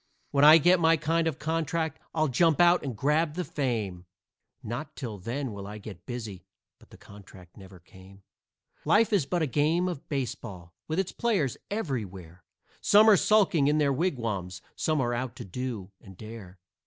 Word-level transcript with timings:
When 0.31 0.43
I 0.43 0.57
get 0.57 0.79
my 0.79 0.97
kind 0.97 1.27
of 1.27 1.37
contract, 1.37 1.99
I'll 2.11 2.27
jump 2.27 2.59
out 2.59 2.81
and 2.83 2.97
grab 2.97 3.35
the 3.35 3.43
fame, 3.45 4.07
Not 4.63 4.95
till 4.95 5.19
then 5.19 5.51
will 5.53 5.67
I 5.67 5.77
get 5.77 6.07
busy" 6.07 6.43
but 6.79 6.89
the 6.89 6.97
contract 6.97 7.55
never 7.55 7.77
came. 7.79 8.23
Life 8.83 9.13
is 9.13 9.27
but 9.27 9.43
a 9.43 9.45
game 9.45 9.87
of 9.87 10.09
baseball, 10.09 10.73
with 10.87 10.97
its 10.97 11.11
players 11.11 11.55
everywhere; 11.69 12.43
Some 12.81 13.07
are 13.11 13.15
sulking 13.15 13.67
in 13.67 13.77
their 13.77 13.93
wigwams, 13.93 14.59
some 14.75 14.99
are 15.01 15.13
out 15.13 15.35
to 15.35 15.45
do 15.45 15.91
and 16.01 16.17
dare. 16.17 16.57